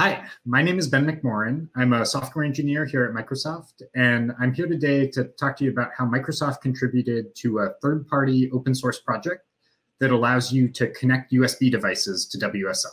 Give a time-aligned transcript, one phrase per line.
[0.00, 1.68] Hi, my name is Ben McMorran.
[1.76, 5.72] I'm a software engineer here at Microsoft, and I'm here today to talk to you
[5.72, 9.44] about how Microsoft contributed to a third party open source project
[9.98, 12.86] that allows you to connect USB devices to WSL.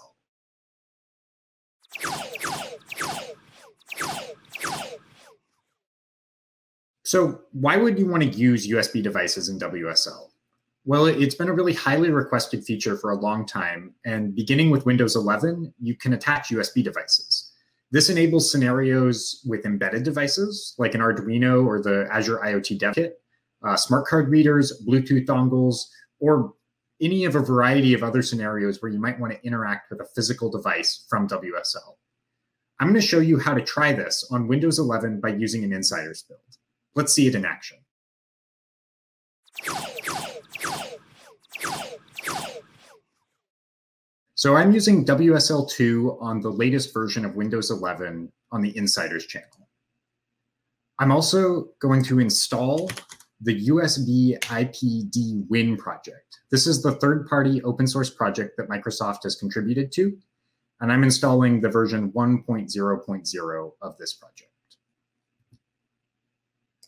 [7.06, 10.28] So, why would you want to use USB devices in WSL?
[10.88, 13.94] Well, it's been a really highly requested feature for a long time.
[14.06, 17.52] And beginning with Windows 11, you can attach USB devices.
[17.92, 23.22] This enables scenarios with embedded devices like an Arduino or the Azure IoT Dev Kit,
[23.66, 25.88] uh, smart card readers, Bluetooth dongles,
[26.22, 26.54] or
[27.02, 30.08] any of a variety of other scenarios where you might want to interact with a
[30.16, 31.98] physical device from WSL.
[32.80, 35.74] I'm going to show you how to try this on Windows 11 by using an
[35.74, 36.40] insider's build.
[36.96, 37.80] Let's see it in action.
[44.38, 49.68] So I'm using WSL2 on the latest version of Windows 11 on the Insiders channel.
[51.00, 52.92] I'm also going to install
[53.42, 56.38] the USB IPD Win project.
[56.52, 60.16] This is the third-party open source project that Microsoft has contributed to,
[60.82, 64.52] and I'm installing the version 1.0.0 of this project.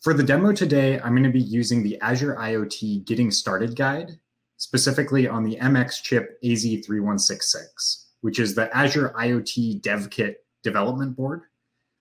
[0.04, 4.20] For the demo today, I'm going to be using the Azure IoT Getting Started guide
[4.60, 11.44] specifically on the MXChip AZ3166, which is the Azure IoT DevKit development board.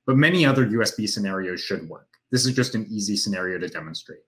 [0.07, 2.09] But many other USB scenarios should work.
[2.31, 4.21] This is just an easy scenario to demonstrate.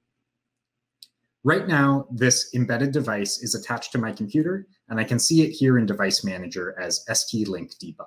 [1.43, 5.51] Right now, this embedded device is attached to my computer, and I can see it
[5.51, 8.07] here in Device Manager as ST-Link debug.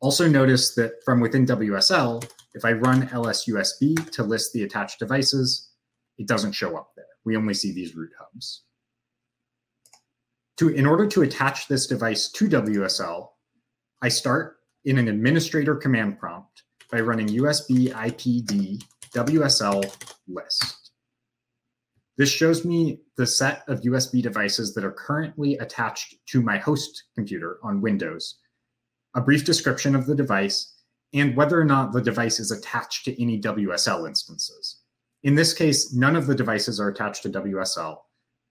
[0.00, 5.72] Also notice that from within WSL, if I run lsusb to list the attached devices,
[6.16, 7.04] it doesn't show up there.
[7.24, 8.64] We only see these root hubs.
[10.60, 13.28] To, in order to attach this device to WSL,
[14.02, 18.84] I start in an administrator command prompt by running USB IPD
[19.14, 20.90] WSL list.
[22.18, 27.04] This shows me the set of USB devices that are currently attached to my host
[27.14, 28.40] computer on Windows,
[29.14, 30.74] a brief description of the device,
[31.14, 34.80] and whether or not the device is attached to any WSL instances.
[35.22, 37.96] In this case, none of the devices are attached to WSL,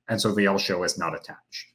[0.07, 1.67] and so they all show as not attached.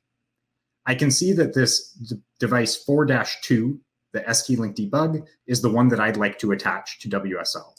[0.87, 3.79] I can see that this d- device 4-2,
[4.13, 7.73] the ST-Link debug, is the one that I'd like to attach to WSL.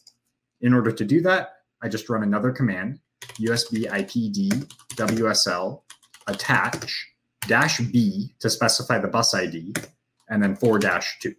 [0.61, 2.99] In order to do that, I just run another command,
[3.39, 5.81] USB IPD WSL
[6.27, 7.07] attach
[7.47, 9.73] dash B to specify the bus ID,
[10.29, 11.35] and then 4-2.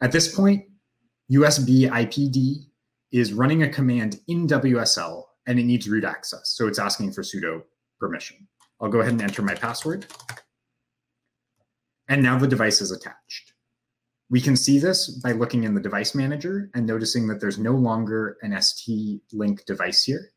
[0.00, 0.64] At this point,
[1.30, 2.66] USB IPD
[3.10, 6.50] is running a command in WSL and it needs root access.
[6.50, 7.62] So it's asking for sudo
[7.98, 8.46] permission.
[8.80, 10.06] I'll go ahead and enter my password.
[12.08, 13.52] And now the device is attached.
[14.28, 17.72] We can see this by looking in the device manager and noticing that there's no
[17.72, 20.32] longer an ST-Link device here.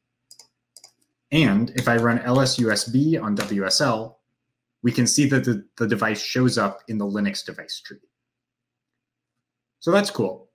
[1.32, 4.16] And if I run lsusb on WSL,
[4.82, 7.98] we can see that the, the device shows up in the Linux device tree.
[9.80, 10.50] So that's cool.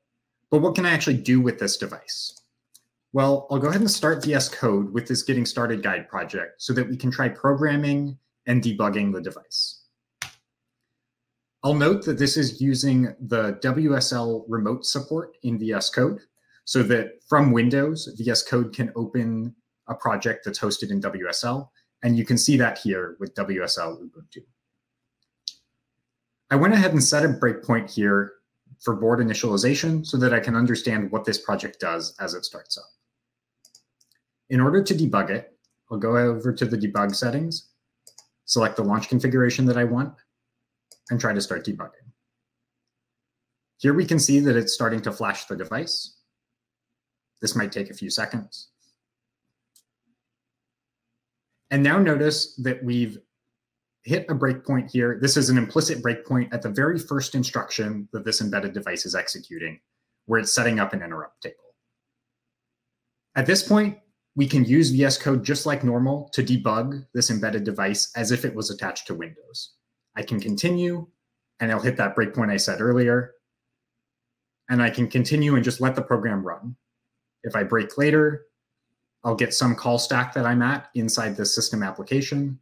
[0.50, 2.40] But what can I actually do with this device?
[3.14, 6.72] Well, I'll go ahead and start VS Code with this Getting Started Guide project so
[6.72, 9.84] that we can try programming and debugging the device.
[11.62, 16.22] I'll note that this is using the WSL remote support in VS Code
[16.64, 19.54] so that from Windows, VS Code can open
[19.86, 21.68] a project that's hosted in WSL.
[22.02, 24.42] And you can see that here with WSL Ubuntu.
[26.50, 28.32] I went ahead and set a breakpoint here
[28.80, 32.76] for board initialization so that I can understand what this project does as it starts
[32.76, 32.84] up.
[34.54, 35.52] In order to debug it,
[35.90, 37.70] I'll go over to the debug settings,
[38.44, 40.14] select the launch configuration that I want,
[41.10, 42.12] and try to start debugging.
[43.78, 46.18] Here we can see that it's starting to flash the device.
[47.42, 48.68] This might take a few seconds.
[51.72, 53.18] And now notice that we've
[54.04, 55.18] hit a breakpoint here.
[55.20, 59.16] This is an implicit breakpoint at the very first instruction that this embedded device is
[59.16, 59.80] executing,
[60.26, 61.56] where it's setting up an interrupt table.
[63.34, 63.98] At this point,
[64.36, 68.44] we can use VS Code just like normal to debug this embedded device as if
[68.44, 69.74] it was attached to Windows.
[70.16, 71.06] I can continue
[71.60, 73.34] and I'll hit that breakpoint I said earlier.
[74.68, 76.74] And I can continue and just let the program run.
[77.44, 78.46] If I break later,
[79.22, 82.58] I'll get some call stack that I'm at inside the system application.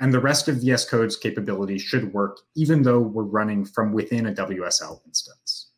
[0.00, 4.26] And the rest of VS Code's capabilities should work even though we're running from within
[4.26, 5.68] a WSL instance.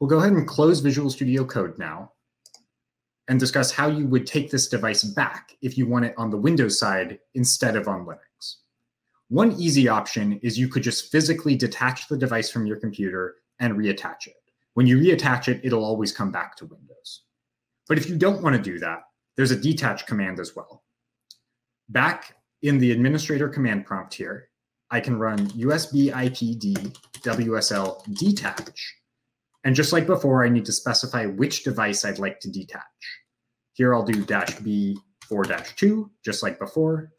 [0.00, 2.12] We'll go ahead and close Visual Studio Code now
[3.28, 6.36] and discuss how you would take this device back if you want it on the
[6.36, 8.56] Windows side instead of on Linux.
[9.28, 13.74] One easy option is you could just physically detach the device from your computer and
[13.74, 14.36] reattach it.
[14.74, 17.24] When you reattach it, it'll always come back to Windows.
[17.86, 19.02] But if you don't want to do that,
[19.36, 20.84] there's a detach command as well.
[21.90, 24.48] Back in the administrator command prompt here,
[24.90, 28.94] I can run USB IPD WSL detach.
[29.68, 32.80] And just like before, I need to specify which device I'd like to detach.
[33.74, 34.96] Here I'll do dash B
[35.28, 37.12] 4 dash 2, just like before.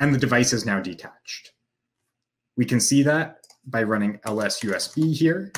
[0.00, 1.52] And the device is now detached.
[2.56, 5.52] We can see that by running ls USB here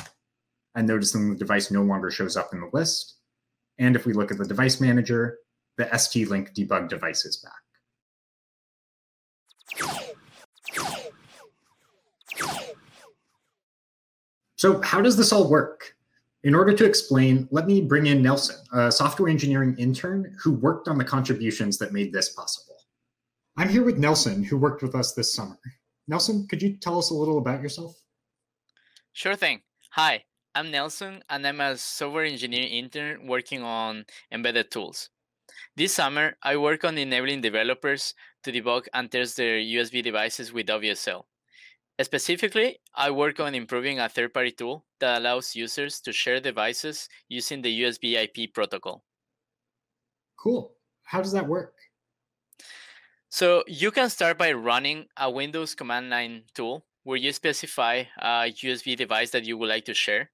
[0.74, 3.18] and noticing the device no longer shows up in the list.
[3.78, 5.38] And if we look at the device manager,
[5.78, 7.52] the ST-Link debug device is back.
[14.60, 15.96] So how does this all work?
[16.44, 20.86] In order to explain, let me bring in Nelson, a software engineering intern who worked
[20.86, 22.76] on the contributions that made this possible.
[23.56, 25.58] I'm here with Nelson, who worked with us this summer.
[26.08, 27.96] Nelson, could you tell us a little about yourself?
[29.14, 29.62] Sure thing.
[29.92, 30.24] Hi,
[30.54, 35.08] I'm Nelson, and I'm a software engineering intern working on embedded tools.
[35.74, 40.66] This summer, I work on enabling developers to debug and test their USB devices with
[40.66, 41.22] WSL.
[42.02, 47.08] Specifically, I work on improving a third party tool that allows users to share devices
[47.28, 49.04] using the USB IP protocol.
[50.36, 50.72] Cool.
[51.04, 51.74] How does that work?
[53.28, 58.52] So, you can start by running a Windows command line tool where you specify a
[58.52, 60.30] USB device that you would like to share.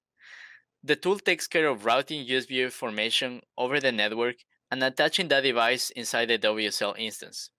[0.83, 4.37] The tool takes care of routing USB information over the network
[4.71, 7.51] and attaching that device inside the WSL instance.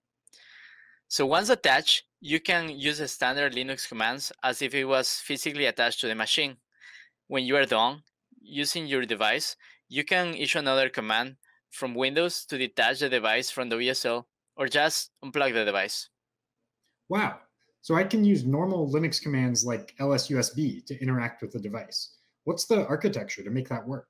[1.08, 6.00] So once attached, you can use standard Linux commands as if it was physically attached
[6.00, 6.56] to the machine.
[7.28, 8.02] When you are done
[8.40, 9.56] using your device,
[9.88, 11.36] you can issue another command
[11.70, 14.24] from Windows to detach the device from the WSL
[14.56, 16.08] or just unplug the device.
[17.08, 17.38] Wow.
[17.82, 22.16] So I can use normal Linux commands like lsusb to interact with the device.
[22.44, 24.08] What's the architecture to make that work?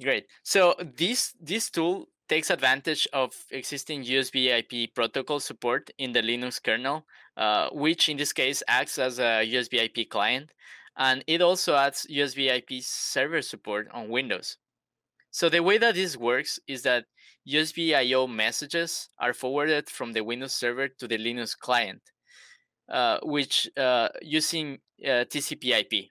[0.00, 0.26] Great.
[0.44, 6.62] So this this tool takes advantage of existing USB IP protocol support in the Linux
[6.62, 10.50] kernel, uh, which in this case acts as a USB IP client,
[10.96, 14.56] and it also adds USB IP server support on Windows.
[15.30, 17.04] So the way that this works is that
[17.48, 22.02] USB I/O messages are forwarded from the Windows server to the Linux client,
[22.88, 26.10] uh, which uh, using uh, TCP/IP.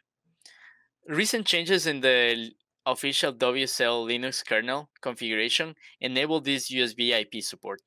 [1.08, 2.52] Recent changes in the
[2.88, 7.82] official WSL Linux kernel configuration enable this USB IP support.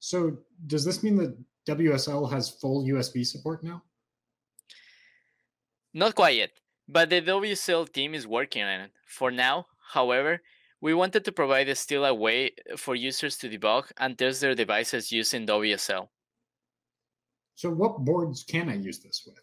[0.00, 1.36] So does this mean that
[1.68, 3.82] WSL has full USB support now?
[5.92, 6.50] Not quite yet,
[6.88, 8.90] but the WSL team is working on it.
[9.06, 10.42] For now, however,
[10.80, 15.12] we wanted to provide still a way for users to debug and test their devices
[15.12, 16.08] using WSL.
[17.54, 19.38] So what boards can I use this with?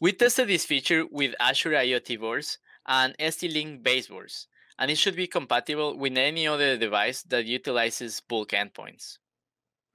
[0.00, 4.48] We tested this feature with Azure IoT boards and ST-Link baseboards,
[4.78, 9.18] and it should be compatible with any other device that utilizes bulk endpoints.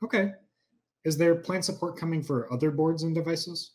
[0.03, 0.33] Okay.
[1.05, 3.71] Is there plan support coming for other boards and devices?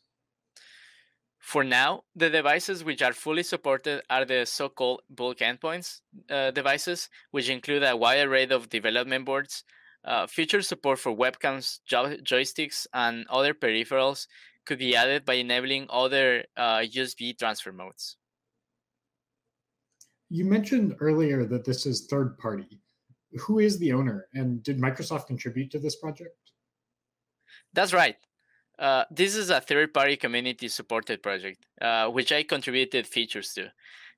[1.39, 6.01] For now, the devices which are fully supported are the so-called bulk endpoints
[6.31, 9.63] uh, devices, which include a wide array of development boards,
[10.05, 14.27] uh, feature support for webcams, jo- joysticks, and other peripherals
[14.65, 18.17] could be added by enabling other uh, USB transfer modes.
[20.35, 22.81] You mentioned earlier that this is third party.
[23.47, 26.35] Who is the owner, and did Microsoft contribute to this project?
[27.73, 28.17] That's right.
[28.77, 33.71] Uh, this is a third party community supported project, uh, which I contributed features to.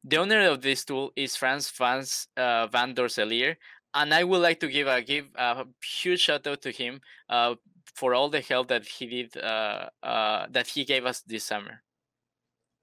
[0.04, 3.58] The owner of this tool is Frans Vans, uh, van Dorsselaer,
[3.92, 7.56] and I would like to give a give a huge shout out to him uh,
[7.94, 11.82] for all the help that he did uh, uh, that he gave us this summer.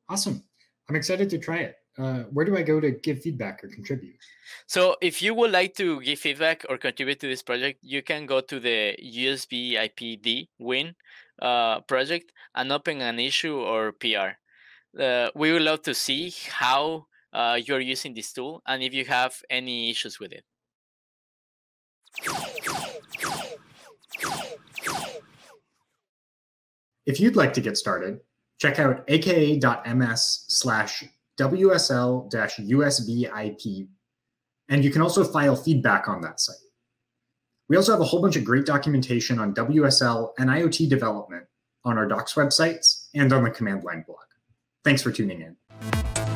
[0.07, 0.43] Awesome!
[0.87, 4.15] I'm excited to try it uh, where do I go to give feedback or contribute?
[4.65, 8.25] So, if you would like to give feedback or contribute to this project, you can
[8.25, 10.95] go to the USB IPD win
[11.41, 14.39] uh, project and open an issue or PR.
[14.99, 19.05] Uh, we would love to see how uh, you're using this tool and if you
[19.05, 20.43] have any issues with it.
[27.05, 28.19] If you'd like to get started,
[28.59, 31.03] check out aka.ms slash
[31.39, 33.87] WSL-USB IP,
[34.69, 36.55] and you can also file feedback on that site.
[37.69, 41.45] We also have a whole bunch of great documentation on WSL and IoT development
[41.85, 44.19] on our docs websites and on the command line blog.
[44.83, 46.32] Thanks for tuning in.